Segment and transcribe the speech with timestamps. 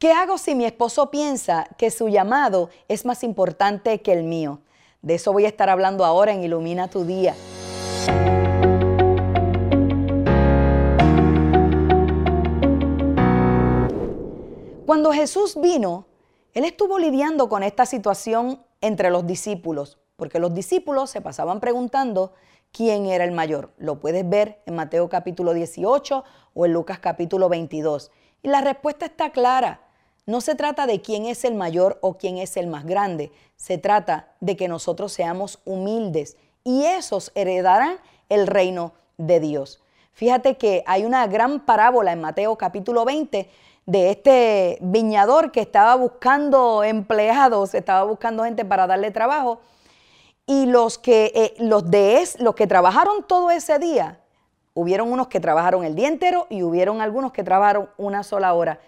[0.00, 4.60] ¿Qué hago si mi esposo piensa que su llamado es más importante que el mío?
[5.02, 7.34] De eso voy a estar hablando ahora en Ilumina tu Día.
[14.86, 16.06] Cuando Jesús vino,
[16.54, 22.32] Él estuvo lidiando con esta situación entre los discípulos, porque los discípulos se pasaban preguntando
[22.72, 23.74] quién era el mayor.
[23.76, 26.24] Lo puedes ver en Mateo capítulo 18
[26.54, 28.10] o en Lucas capítulo 22.
[28.42, 29.88] Y la respuesta está clara.
[30.26, 33.32] No se trata de quién es el mayor o quién es el más grande.
[33.56, 39.82] Se trata de que nosotros seamos humildes y esos heredarán el reino de Dios.
[40.12, 43.48] Fíjate que hay una gran parábola en Mateo capítulo 20
[43.86, 49.60] de este viñador que estaba buscando empleados, estaba buscando gente para darle trabajo
[50.46, 54.18] y los que, eh, los de es, los que trabajaron todo ese día,
[54.74, 58.80] hubieron unos que trabajaron el día entero y hubieron algunos que trabajaron una sola hora.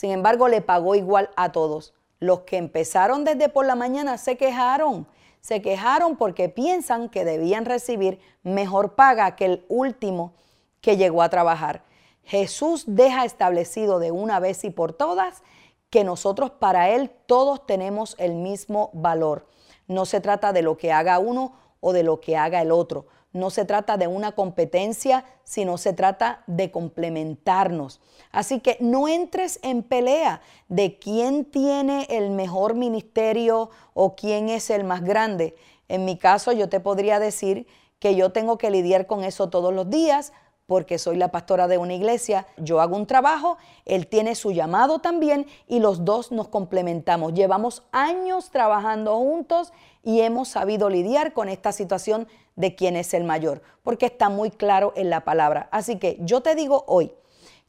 [0.00, 1.92] Sin embargo, le pagó igual a todos.
[2.20, 5.06] Los que empezaron desde por la mañana se quejaron.
[5.42, 10.32] Se quejaron porque piensan que debían recibir mejor paga que el último
[10.80, 11.84] que llegó a trabajar.
[12.24, 15.42] Jesús deja establecido de una vez y por todas
[15.90, 19.48] que nosotros para Él todos tenemos el mismo valor.
[19.86, 23.06] No se trata de lo que haga uno o de lo que haga el otro.
[23.32, 28.00] No se trata de una competencia, sino se trata de complementarnos.
[28.32, 34.70] Así que no entres en pelea de quién tiene el mejor ministerio o quién es
[34.70, 35.56] el más grande.
[35.88, 37.66] En mi caso, yo te podría decir
[38.00, 40.32] que yo tengo que lidiar con eso todos los días
[40.70, 45.00] porque soy la pastora de una iglesia, yo hago un trabajo, él tiene su llamado
[45.00, 47.34] también y los dos nos complementamos.
[47.34, 49.72] Llevamos años trabajando juntos
[50.04, 54.52] y hemos sabido lidiar con esta situación de quién es el mayor, porque está muy
[54.52, 55.68] claro en la palabra.
[55.72, 57.12] Así que yo te digo hoy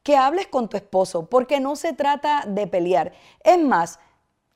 [0.03, 3.13] que hables con tu esposo, porque no se trata de pelear.
[3.43, 3.99] Es más,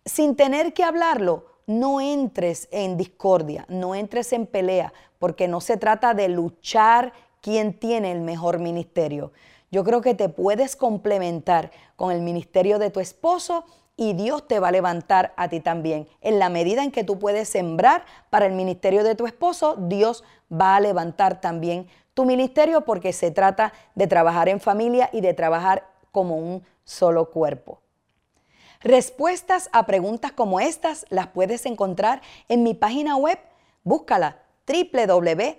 [0.06, 5.78] sin tener que hablarlo, no entres en discordia, no entres en pelea, porque no se
[5.78, 7.12] trata de luchar
[7.46, 9.32] quién tiene el mejor ministerio.
[9.70, 14.60] Yo creo que te puedes complementar con el ministerio de tu esposo y Dios te
[14.60, 16.08] va a levantar a ti también.
[16.22, 20.24] En la medida en que tú puedes sembrar para el ministerio de tu esposo, Dios
[20.52, 25.36] va a levantar también tu ministerio porque se trata de trabajar en familia y de
[25.36, 27.80] trabajar como un solo cuerpo.
[28.82, 33.38] Respuestas a preguntas como estas las puedes encontrar en mi página web.
[33.84, 35.58] Búscala www.pm.media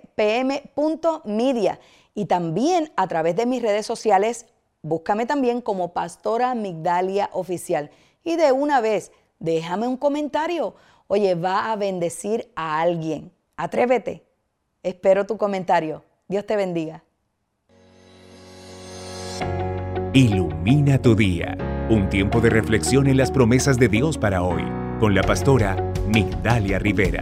[2.13, 4.47] y también a través de mis redes sociales,
[4.81, 7.91] búscame también como Pastora Migdalia Oficial.
[8.23, 10.75] Y de una vez, déjame un comentario.
[11.07, 13.31] Oye, va a bendecir a alguien.
[13.55, 14.23] Atrévete.
[14.83, 16.03] Espero tu comentario.
[16.27, 17.03] Dios te bendiga.
[20.13, 21.57] Ilumina tu día.
[21.89, 24.63] Un tiempo de reflexión en las promesas de Dios para hoy.
[24.99, 25.75] Con la pastora
[26.07, 27.21] Migdalia Rivera.